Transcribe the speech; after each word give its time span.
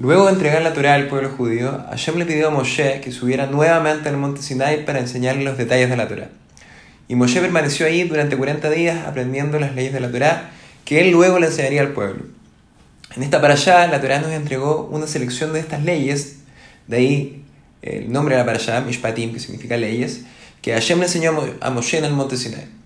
Luego 0.00 0.26
de 0.26 0.32
entregar 0.32 0.62
la 0.62 0.74
Torah 0.74 0.94
al 0.94 1.08
pueblo 1.08 1.28
judío, 1.28 1.84
Hashem 1.90 2.18
le 2.18 2.24
pidió 2.24 2.46
a 2.46 2.50
Moshe 2.50 3.00
que 3.00 3.10
subiera 3.10 3.46
nuevamente 3.46 4.08
al 4.08 4.16
monte 4.16 4.42
Sinai 4.42 4.84
para 4.84 5.00
enseñarle 5.00 5.42
los 5.42 5.58
detalles 5.58 5.90
de 5.90 5.96
la 5.96 6.06
Torah. 6.06 6.28
Y 7.08 7.16
Moshe 7.16 7.40
permaneció 7.40 7.84
ahí 7.84 8.04
durante 8.04 8.36
40 8.36 8.70
días 8.70 9.08
aprendiendo 9.08 9.58
las 9.58 9.74
leyes 9.74 9.92
de 9.92 9.98
la 9.98 10.08
Torah 10.08 10.50
que 10.84 11.00
él 11.00 11.10
luego 11.10 11.40
le 11.40 11.48
enseñaría 11.48 11.80
al 11.80 11.94
pueblo. 11.94 12.26
En 13.16 13.24
esta 13.24 13.40
para 13.40 13.54
allá, 13.54 13.88
la 13.88 14.00
Torah 14.00 14.20
nos 14.20 14.30
entregó 14.30 14.88
una 14.92 15.08
selección 15.08 15.52
de 15.52 15.58
estas 15.58 15.82
leyes, 15.82 16.36
de 16.86 16.96
ahí 16.96 17.44
el 17.82 18.12
nombre 18.12 18.36
de 18.36 18.42
la 18.42 18.46
para 18.46 18.58
allá, 18.58 18.80
Mishpatim, 18.80 19.32
que 19.32 19.40
significa 19.40 19.76
leyes, 19.76 20.20
que 20.62 20.74
Hashem 20.74 21.00
le 21.00 21.06
enseñó 21.06 21.32
a 21.60 21.70
Moshe 21.70 21.98
en 21.98 22.04
el 22.04 22.12
monte 22.12 22.36
Sinai. 22.36 22.77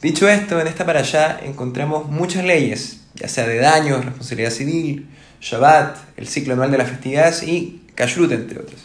Dicho 0.00 0.28
esto, 0.28 0.60
en 0.60 0.68
esta 0.68 0.86
para 0.86 1.00
allá 1.00 1.40
encontramos 1.42 2.08
muchas 2.08 2.44
leyes, 2.44 3.00
ya 3.16 3.26
sea 3.26 3.48
de 3.48 3.58
daños, 3.58 4.04
responsabilidad 4.04 4.52
civil, 4.52 5.08
Shabbat, 5.40 5.96
el 6.16 6.28
ciclo 6.28 6.54
anual 6.54 6.70
de 6.70 6.78
las 6.78 6.88
festividades 6.88 7.42
y 7.42 7.82
Kashrut, 7.96 8.30
entre 8.30 8.60
otras. 8.60 8.80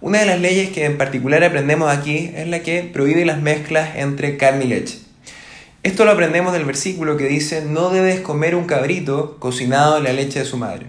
Una 0.00 0.20
de 0.20 0.26
las 0.26 0.40
leyes 0.40 0.70
que 0.70 0.84
en 0.84 0.96
particular 0.96 1.42
aprendemos 1.42 1.90
aquí 1.90 2.30
es 2.36 2.46
la 2.46 2.60
que 2.60 2.84
prohíbe 2.84 3.24
las 3.24 3.42
mezclas 3.42 3.96
entre 3.96 4.36
carne 4.36 4.66
y 4.66 4.68
leche. 4.68 5.00
Esto 5.82 6.04
lo 6.04 6.12
aprendemos 6.12 6.52
del 6.52 6.64
versículo 6.64 7.16
que 7.16 7.26
dice, 7.26 7.64
no 7.64 7.90
debes 7.90 8.20
comer 8.20 8.54
un 8.54 8.66
cabrito 8.66 9.38
cocinado 9.40 9.98
en 9.98 10.04
la 10.04 10.12
leche 10.12 10.38
de 10.38 10.44
su 10.44 10.56
madre. 10.56 10.86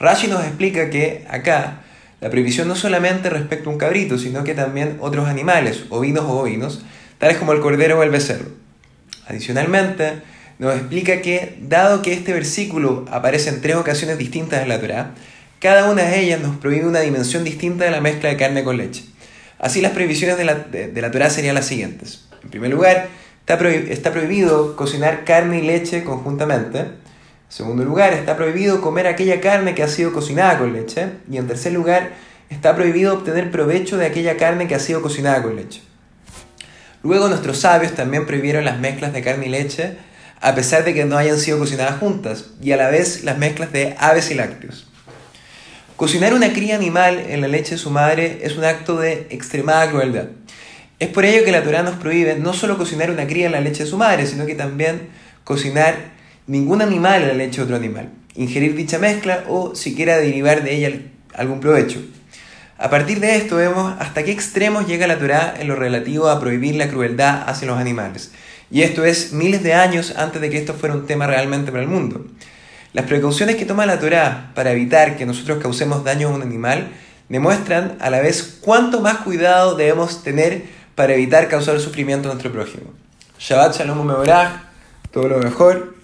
Rashi 0.00 0.26
nos 0.26 0.42
explica 0.42 0.90
que 0.90 1.24
acá 1.30 1.82
la 2.20 2.30
prohibición 2.30 2.66
no 2.66 2.74
solamente 2.74 3.30
respecta 3.30 3.70
a 3.70 3.72
un 3.72 3.78
cabrito, 3.78 4.18
sino 4.18 4.42
que 4.42 4.54
también 4.54 4.96
otros 5.00 5.28
animales, 5.28 5.84
ovinos 5.88 6.24
o 6.24 6.34
bovinos, 6.34 6.82
tales 7.18 7.36
como 7.36 7.52
el 7.52 7.60
cordero 7.60 7.98
o 7.98 8.02
el 8.02 8.10
becerro. 8.10 8.50
Adicionalmente, 9.26 10.22
nos 10.58 10.74
explica 10.74 11.20
que, 11.20 11.58
dado 11.60 12.02
que 12.02 12.12
este 12.12 12.32
versículo 12.32 13.04
aparece 13.10 13.50
en 13.50 13.60
tres 13.60 13.76
ocasiones 13.76 14.18
distintas 14.18 14.62
en 14.62 14.68
la 14.68 14.80
Torá, 14.80 15.14
cada 15.60 15.90
una 15.90 16.02
de 16.02 16.20
ellas 16.20 16.40
nos 16.40 16.56
prohíbe 16.56 16.86
una 16.86 17.00
dimensión 17.00 17.44
distinta 17.44 17.84
de 17.84 17.90
la 17.90 18.00
mezcla 18.00 18.28
de 18.28 18.36
carne 18.36 18.62
con 18.62 18.76
leche. 18.76 19.04
Así 19.58 19.80
las 19.80 19.92
prohibiciones 19.92 20.36
de 20.36 20.44
la, 20.44 20.54
de, 20.54 21.00
la 21.00 21.10
Torá 21.10 21.30
serían 21.30 21.54
las 21.54 21.66
siguientes. 21.66 22.28
En 22.42 22.50
primer 22.50 22.70
lugar, 22.70 23.08
está, 23.40 23.58
está 23.68 24.12
prohibido 24.12 24.76
cocinar 24.76 25.24
carne 25.24 25.60
y 25.60 25.62
leche 25.62 26.04
conjuntamente. 26.04 26.78
En 26.80 26.92
segundo 27.48 27.84
lugar, 27.84 28.12
está 28.12 28.36
prohibido 28.36 28.80
comer 28.80 29.06
aquella 29.06 29.40
carne 29.40 29.74
que 29.74 29.82
ha 29.82 29.88
sido 29.88 30.12
cocinada 30.12 30.58
con 30.58 30.72
leche. 30.72 31.08
Y 31.30 31.38
en 31.38 31.46
tercer 31.46 31.72
lugar, 31.72 32.12
está 32.50 32.76
prohibido 32.76 33.14
obtener 33.14 33.50
provecho 33.50 33.96
de 33.96 34.06
aquella 34.06 34.36
carne 34.36 34.68
que 34.68 34.74
ha 34.74 34.80
sido 34.80 35.00
cocinada 35.00 35.42
con 35.42 35.56
leche. 35.56 35.82
Luego 37.02 37.28
nuestros 37.28 37.58
sabios 37.58 37.92
también 37.92 38.26
prohibieron 38.26 38.64
las 38.64 38.78
mezclas 38.78 39.12
de 39.12 39.22
carne 39.22 39.46
y 39.46 39.50
leche, 39.50 39.96
a 40.40 40.54
pesar 40.54 40.84
de 40.84 40.94
que 40.94 41.04
no 41.04 41.16
hayan 41.16 41.38
sido 41.38 41.58
cocinadas 41.58 41.98
juntas, 41.98 42.46
y 42.60 42.72
a 42.72 42.76
la 42.76 42.90
vez 42.90 43.24
las 43.24 43.38
mezclas 43.38 43.72
de 43.72 43.94
aves 43.98 44.30
y 44.30 44.34
lácteos. 44.34 44.86
Cocinar 45.96 46.34
una 46.34 46.52
cría 46.52 46.76
animal 46.76 47.24
en 47.28 47.40
la 47.40 47.48
leche 47.48 47.72
de 47.72 47.78
su 47.78 47.90
madre 47.90 48.40
es 48.42 48.56
un 48.56 48.64
acto 48.64 48.98
de 48.98 49.28
extremada 49.30 49.88
crueldad. 49.90 50.26
Es 50.98 51.08
por 51.08 51.24
ello 51.24 51.44
que 51.44 51.52
la 51.52 51.62
Torah 51.62 51.82
nos 51.82 51.96
prohíbe 51.96 52.36
no 52.36 52.52
solo 52.52 52.76
cocinar 52.76 53.10
una 53.10 53.26
cría 53.26 53.46
en 53.46 53.52
la 53.52 53.60
leche 53.60 53.84
de 53.84 53.90
su 53.90 53.96
madre, 53.96 54.26
sino 54.26 54.44
que 54.44 54.54
también 54.54 55.08
cocinar 55.44 55.94
ningún 56.46 56.82
animal 56.82 57.22
en 57.22 57.28
la 57.28 57.34
leche 57.34 57.58
de 57.58 57.62
otro 57.62 57.76
animal, 57.76 58.10
ingerir 58.34 58.74
dicha 58.74 58.98
mezcla 58.98 59.44
o 59.48 59.74
siquiera 59.74 60.18
derivar 60.18 60.62
de 60.62 60.74
ella 60.74 60.90
algún 61.34 61.60
provecho. 61.60 62.00
A 62.78 62.90
partir 62.90 63.20
de 63.20 63.36
esto 63.36 63.56
vemos 63.56 63.94
hasta 63.98 64.22
qué 64.22 64.32
extremos 64.32 64.86
llega 64.86 65.06
la 65.06 65.18
Torá 65.18 65.54
en 65.58 65.66
lo 65.66 65.76
relativo 65.76 66.28
a 66.28 66.38
prohibir 66.38 66.74
la 66.74 66.88
crueldad 66.88 67.48
hacia 67.48 67.66
los 67.66 67.78
animales. 67.78 68.32
Y 68.70 68.82
esto 68.82 69.04
es 69.06 69.32
miles 69.32 69.62
de 69.62 69.72
años 69.72 70.14
antes 70.16 70.42
de 70.42 70.50
que 70.50 70.58
esto 70.58 70.74
fuera 70.74 70.94
un 70.94 71.06
tema 71.06 71.26
realmente 71.26 71.70
para 71.70 71.82
el 71.82 71.88
mundo. 71.88 72.26
Las 72.92 73.06
precauciones 73.06 73.56
que 73.56 73.64
toma 73.64 73.86
la 73.86 73.98
Torá 73.98 74.52
para 74.54 74.72
evitar 74.72 75.16
que 75.16 75.24
nosotros 75.24 75.58
causemos 75.62 76.04
daño 76.04 76.28
a 76.28 76.32
un 76.32 76.42
animal 76.42 76.88
demuestran 77.30 77.96
a 77.98 78.10
la 78.10 78.20
vez 78.20 78.58
cuánto 78.60 79.00
más 79.00 79.18
cuidado 79.18 79.74
debemos 79.74 80.22
tener 80.22 80.64
para 80.94 81.14
evitar 81.14 81.48
causar 81.48 81.80
sufrimiento 81.80 82.28
a 82.28 82.32
nuestro 82.32 82.52
prójimo. 82.52 82.92
Shabbat 83.38 83.78
Shalom 83.78 84.06
Mevorach, 84.06 84.64
todo 85.10 85.28
lo 85.28 85.38
mejor 85.38 85.95